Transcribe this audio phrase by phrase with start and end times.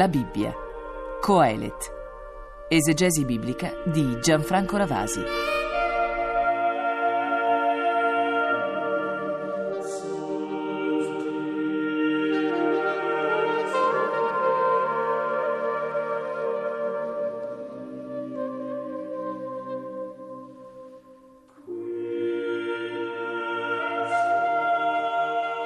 [0.00, 0.50] La Bibbia.
[1.20, 1.92] Coelet.
[2.70, 5.20] Esegesi biblica di Gianfranco Ravasi.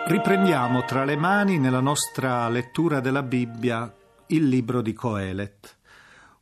[0.07, 3.95] Riprendiamo tra le mani nella nostra lettura della Bibbia
[4.35, 5.77] il libro di Coelet,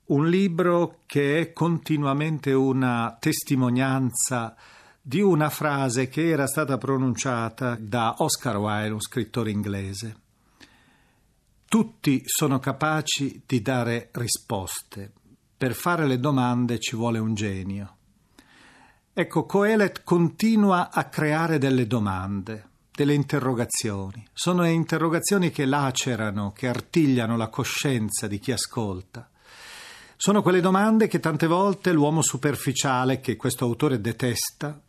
[0.06, 4.56] un libro che è continuamente una testimonianza
[5.00, 10.16] di una frase che era stata pronunciata da Oscar Wilde, un scrittore inglese.
[11.66, 15.12] Tutti sono capaci di dare risposte.
[15.56, 17.96] Per fare le domande ci vuole un genio.
[19.12, 24.26] Ecco, Coelet continua a creare delle domande delle interrogazioni.
[24.32, 29.28] Sono interrogazioni che lacerano, che artigliano la coscienza di chi ascolta.
[30.16, 34.80] Sono quelle domande che tante volte l'uomo superficiale, che questo autore detesta,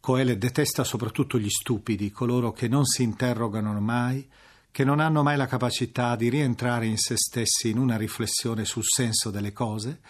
[0.00, 4.28] Coele detesta soprattutto gli stupidi, coloro che non si interrogano mai,
[4.70, 8.84] che non hanno mai la capacità di rientrare in se stessi in una riflessione sul
[8.84, 10.00] senso delle cose,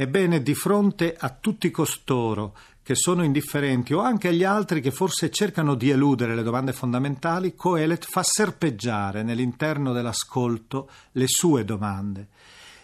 [0.00, 2.56] Ebbene, di fronte a tutti costoro
[2.88, 7.54] che sono indifferenti o anche agli altri che forse cercano di eludere le domande fondamentali,
[7.54, 12.28] Coelet fa serpeggiare nell'interno dell'ascolto le sue domande.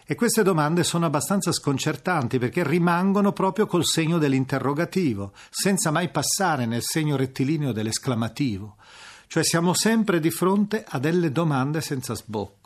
[0.04, 6.66] E queste domande sono abbastanza sconcertanti perché rimangono proprio col segno dell'interrogativo, senza mai passare
[6.66, 8.76] nel segno rettilineo dell'esclamativo.
[9.26, 12.63] Cioè siamo sempre di fronte a delle domande senza sbocco.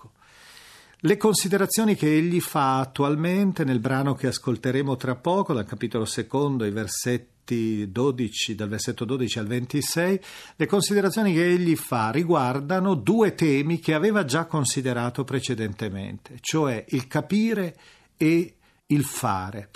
[1.03, 6.65] Le considerazioni che egli fa attualmente nel brano che ascolteremo tra poco, dal capitolo secondo,
[6.65, 10.21] i versetti 12, dal versetto 12 al 26,
[10.56, 17.06] le considerazioni che egli fa riguardano due temi che aveva già considerato precedentemente, cioè il
[17.06, 17.77] capire
[18.17, 18.55] e
[18.87, 19.71] il fare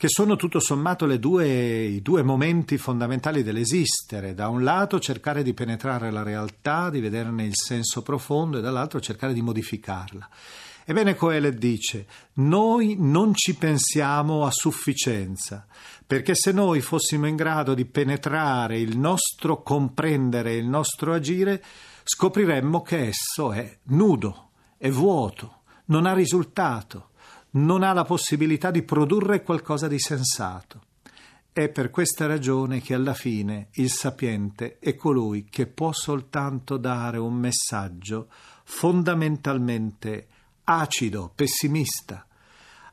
[0.00, 4.32] che sono tutto sommato due, i due momenti fondamentali dell'esistere.
[4.32, 8.98] Da un lato cercare di penetrare la realtà, di vederne il senso profondo e dall'altro
[8.98, 10.26] cercare di modificarla.
[10.84, 15.66] Ebbene, Coelet dice, noi non ci pensiamo a sufficienza,
[16.06, 21.62] perché se noi fossimo in grado di penetrare il nostro comprendere, il nostro agire,
[22.02, 27.10] scopriremmo che esso è nudo, è vuoto, non ha risultato
[27.52, 30.82] non ha la possibilità di produrre qualcosa di sensato.
[31.52, 37.18] È per questa ragione che alla fine il sapiente è colui che può soltanto dare
[37.18, 38.28] un messaggio
[38.62, 40.28] fondamentalmente
[40.78, 42.24] acido, pessimista,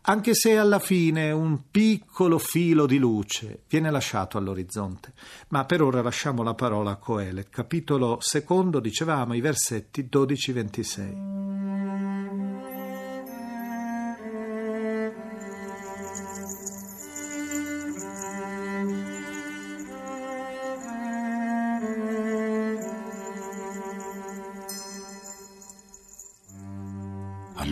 [0.02, 5.14] anche se alla fine un piccolo filo di luce viene lasciato all'orizzonte.
[5.50, 11.77] Ma per ora lasciamo la parola a Coele, capitolo secondo, dicevamo, i versetti 12-26.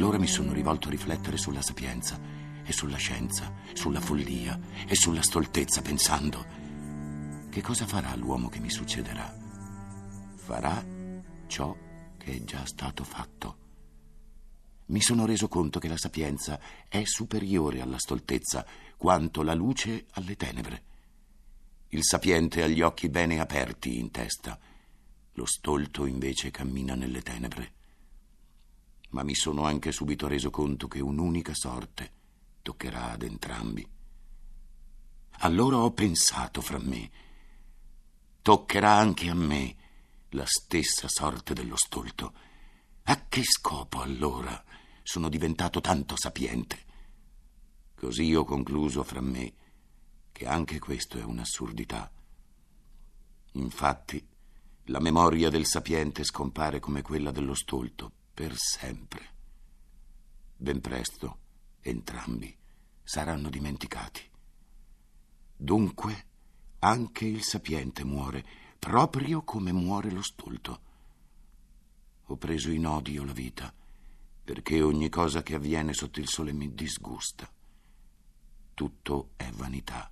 [0.05, 2.19] Allora mi sono rivolto a riflettere sulla sapienza
[2.63, 6.45] e sulla scienza, sulla follia e sulla stoltezza, pensando
[7.49, 9.35] che cosa farà l'uomo che mi succederà?
[10.35, 10.85] Farà
[11.47, 11.75] ciò
[12.19, 13.57] che è già stato fatto.
[14.89, 18.63] Mi sono reso conto che la sapienza è superiore alla stoltezza
[18.97, 20.83] quanto la luce alle tenebre.
[21.89, 24.59] Il sapiente ha gli occhi bene aperti in testa,
[25.31, 27.73] lo stolto invece cammina nelle tenebre
[29.09, 32.11] ma mi sono anche subito reso conto che un'unica sorte
[32.61, 33.87] toccherà ad entrambi.
[35.39, 37.11] Allora ho pensato fra me,
[38.41, 39.75] toccherà anche a me
[40.29, 42.33] la stessa sorte dello stolto.
[43.03, 44.63] A che scopo allora
[45.03, 46.83] sono diventato tanto sapiente?
[47.93, 49.53] Così ho concluso fra me
[50.31, 52.11] che anche questo è un'assurdità.
[53.53, 54.27] Infatti,
[54.85, 59.33] la memoria del sapiente scompare come quella dello stolto per sempre.
[60.57, 61.37] Ben presto
[61.79, 62.53] entrambi
[63.01, 64.21] saranno dimenticati.
[65.55, 66.25] Dunque
[66.79, 68.45] anche il sapiente muore,
[68.77, 70.81] proprio come muore lo stolto.
[72.25, 73.73] Ho preso in odio la vita,
[74.43, 77.49] perché ogni cosa che avviene sotto il sole mi disgusta.
[78.73, 80.11] Tutto è vanità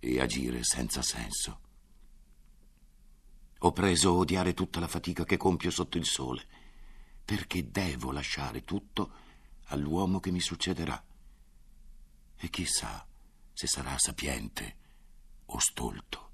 [0.00, 1.60] e agire senza senso.
[3.58, 6.64] Ho preso a odiare tutta la fatica che compio sotto il sole
[7.26, 9.10] perché devo lasciare tutto
[9.64, 11.04] all'uomo che mi succederà.
[12.36, 13.04] E chissà
[13.52, 14.76] se sarà sapiente
[15.46, 16.30] o stolto.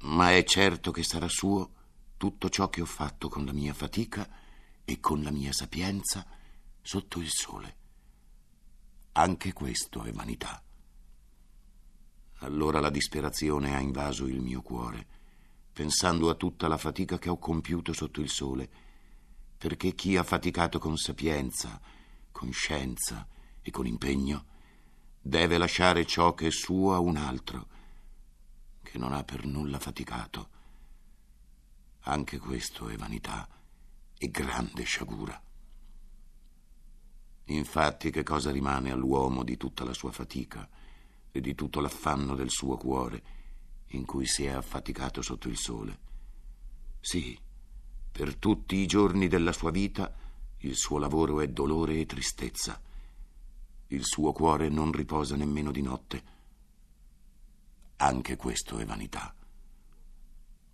[0.00, 1.74] Ma è certo che sarà suo
[2.16, 4.26] tutto ciò che ho fatto con la mia fatica
[4.82, 6.26] e con la mia sapienza
[6.80, 7.76] sotto il sole.
[9.12, 10.62] Anche questo è vanità.
[12.38, 15.06] Allora la disperazione ha invaso il mio cuore,
[15.70, 18.70] pensando a tutta la fatica che ho compiuto sotto il sole,
[19.60, 21.78] perché chi ha faticato con sapienza,
[22.32, 23.28] con scienza
[23.60, 24.46] e con impegno,
[25.20, 27.68] deve lasciare ciò che è suo a un altro,
[28.82, 30.48] che non ha per nulla faticato.
[32.04, 33.46] Anche questo è vanità
[34.16, 35.38] e grande sciagura.
[37.44, 40.66] Infatti, che cosa rimane all'uomo di tutta la sua fatica
[41.30, 43.22] e di tutto l'affanno del suo cuore
[43.88, 45.98] in cui si è affaticato sotto il sole?
[46.98, 47.38] Sì,
[48.10, 50.14] per tutti i giorni della sua vita
[50.62, 52.78] il suo lavoro è dolore e tristezza.
[53.88, 56.22] Il suo cuore non riposa nemmeno di notte.
[57.96, 59.34] Anche questo è vanità.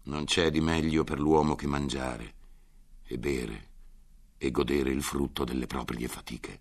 [0.04, 2.34] Non c'è di meglio per l'uomo che mangiare
[3.04, 3.68] e bere
[4.38, 6.60] e godere il frutto delle proprie fatiche.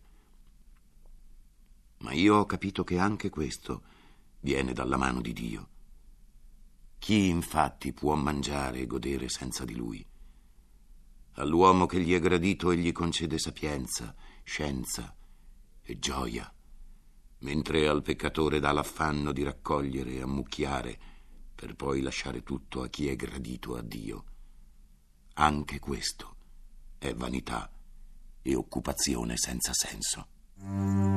[1.99, 3.81] Ma io ho capito che anche questo
[4.41, 5.67] viene dalla mano di Dio.
[6.99, 10.05] Chi infatti può mangiare e godere senza di lui?
[11.35, 15.13] All'uomo che gli è gradito egli concede sapienza, scienza
[15.81, 16.51] e gioia,
[17.39, 20.99] mentre al peccatore dà l'affanno di raccogliere e ammucchiare
[21.53, 24.25] per poi lasciare tutto a chi è gradito a Dio.
[25.33, 26.35] Anche questo
[26.97, 27.69] è vanità
[28.41, 31.14] e occupazione senza senso.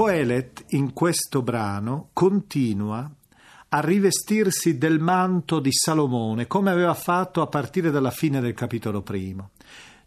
[0.00, 3.06] Coelet in questo brano continua
[3.68, 9.02] a rivestirsi del manto di Salomone, come aveva fatto a partire dalla fine del capitolo
[9.02, 9.50] primo.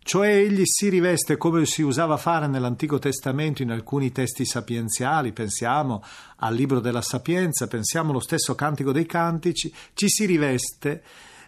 [0.01, 6.03] Cioè egli si riveste come si usava fare nell'Antico Testamento in alcuni testi sapienziali, pensiamo
[6.37, 11.03] al libro della Sapienza, pensiamo allo stesso Cantico dei Cantici, ci si riveste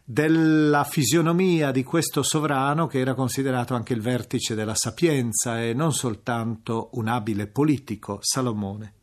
[0.08, 5.94] della fisionomia di questo sovrano che era considerato anche il vertice della sapienza e non
[5.94, 8.94] soltanto un abile politico, Salomone.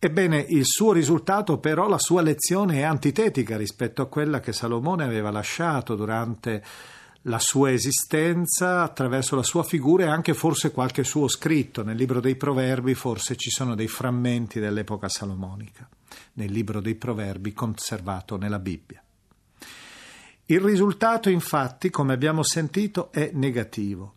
[0.00, 5.04] Ebbene, il suo risultato però, la sua lezione è antitetica rispetto a quella che Salomone
[5.04, 6.62] aveva lasciato durante
[7.22, 11.84] la sua esistenza attraverso la sua figura e anche forse qualche suo scritto.
[11.84, 15.88] Nel libro dei Proverbi forse ci sono dei frammenti dell'epoca salomonica,
[16.32, 19.03] nel libro dei Proverbi conservato nella Bibbia.
[20.46, 24.14] Il risultato infatti, come abbiamo sentito, è negativo.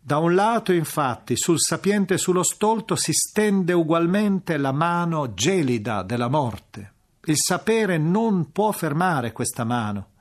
[0.00, 6.02] Da un lato, infatti, sul sapiente e sullo stolto si stende ugualmente la mano gelida
[6.02, 6.92] della morte.
[7.24, 10.12] Il sapere non può fermare questa mano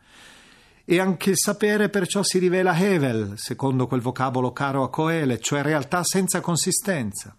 [0.83, 5.61] e anche il sapere perciò si rivela Hevel, secondo quel vocabolo caro a Coele, cioè
[5.61, 7.35] realtà senza consistenza.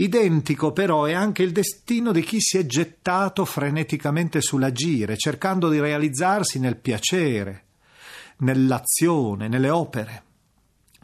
[0.00, 5.80] Identico però è anche il destino di chi si è gettato freneticamente sull'agire, cercando di
[5.80, 7.64] realizzarsi nel piacere,
[8.38, 10.22] nell'azione, nelle opere.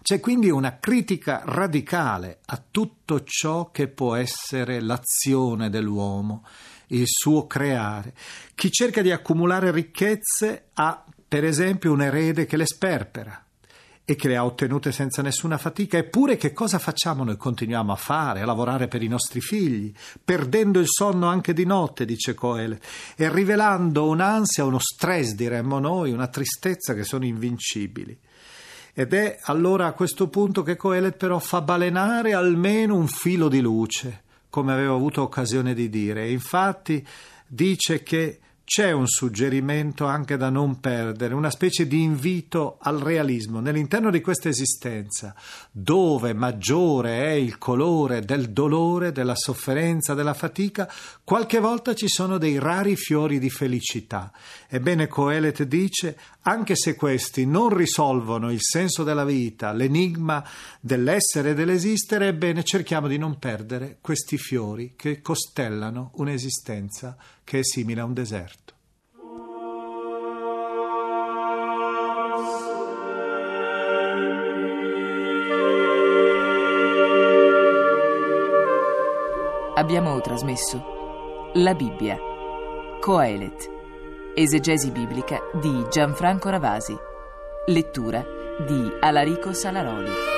[0.00, 6.44] C'è quindi una critica radicale a tutto ciò che può essere l'azione dell'uomo,
[6.88, 8.14] il suo creare.
[8.54, 13.43] Chi cerca di accumulare ricchezze ha per esempio un erede che le sperpera
[14.06, 17.24] e che le ha ottenute senza nessuna fatica, eppure che cosa facciamo?
[17.24, 19.92] Noi continuiamo a fare, a lavorare per i nostri figli,
[20.22, 22.78] perdendo il sonno anche di notte, dice Coel,
[23.16, 28.16] e rivelando un'ansia, uno stress, diremmo noi, una tristezza che sono invincibili.
[28.92, 33.60] Ed è allora a questo punto che Coelet però fa balenare almeno un filo di
[33.60, 36.24] luce, come avevo avuto occasione di dire.
[36.24, 37.04] E infatti
[37.46, 43.60] dice che c'è un suggerimento anche da non perdere, una specie di invito al realismo
[43.60, 45.34] nell'interno di questa esistenza,
[45.70, 50.90] dove maggiore è il colore del dolore, della sofferenza, della fatica,
[51.22, 54.32] qualche volta ci sono dei rari fiori di felicità.
[54.66, 60.42] Ebbene, Coelet dice, anche se questi non risolvono il senso della vita, l'enigma
[60.80, 67.62] dell'essere e dell'esistere, ebbene cerchiamo di non perdere questi fiori che costellano un'esistenza che è
[67.62, 68.72] simile a un deserto.
[79.76, 82.16] Abbiamo trasmesso La Bibbia,
[83.00, 83.70] Coelet,
[84.34, 86.96] esegesi biblica di Gianfranco Ravasi,
[87.66, 88.24] lettura
[88.66, 90.33] di Alarico Salaroli.